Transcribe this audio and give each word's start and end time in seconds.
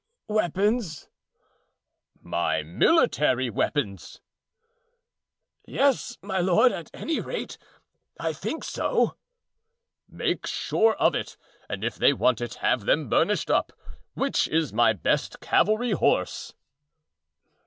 "What 0.25 0.37
weapons?" 0.55 1.09
"My 2.23 2.63
military 2.63 3.51
weapons." 3.51 4.19
"Yes, 5.67 6.17
my 6.23 6.39
lord; 6.39 6.71
at 6.71 6.89
any 6.91 7.19
rate, 7.19 7.59
I 8.19 8.33
think 8.33 8.63
so." 8.63 9.15
"Make 10.09 10.47
sure 10.47 10.95
of 10.95 11.13
it, 11.13 11.37
and 11.69 11.83
if 11.83 11.97
they 11.97 12.13
want 12.13 12.41
it, 12.41 12.55
have 12.65 12.85
them 12.87 13.09
burnished 13.09 13.51
up. 13.51 13.73
Which 14.15 14.47
is 14.47 14.73
my 14.73 14.91
best 14.91 15.39
cavalry 15.39 15.91
horse?" 15.91 16.55